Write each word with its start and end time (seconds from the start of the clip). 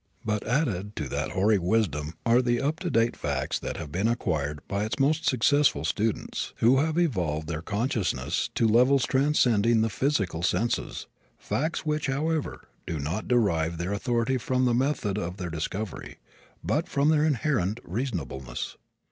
But 0.25 0.47
added 0.47 0.95
to 0.95 1.07
that 1.09 1.33
hoary 1.33 1.59
wisdom 1.59 2.15
are 2.25 2.41
the 2.41 2.59
up 2.59 2.79
to 2.79 2.89
date 2.89 3.15
facts 3.15 3.59
that 3.59 3.77
have 3.77 3.91
been 3.91 4.07
acquired 4.07 4.67
by 4.67 4.83
its 4.83 4.97
most 4.97 5.27
successful 5.29 5.85
students, 5.85 6.53
who 6.55 6.79
have 6.79 6.97
evolved 6.97 7.47
their 7.47 7.61
consciousness 7.61 8.49
to 8.55 8.67
levels 8.67 9.05
transcending 9.05 9.81
the 9.81 9.91
physical 9.91 10.41
senses 10.41 11.05
facts 11.37 11.85
which, 11.85 12.07
however, 12.07 12.67
do 12.87 12.97
not 12.97 13.27
derive 13.27 13.77
their 13.77 13.93
authority 13.93 14.39
from 14.39 14.65
the 14.65 14.73
method 14.73 15.19
of 15.19 15.37
their 15.37 15.51
discovery 15.51 16.17
but 16.63 16.89
from 16.89 17.09
their 17.09 17.23
inherent 17.23 17.79
reasonableness. 17.83 18.77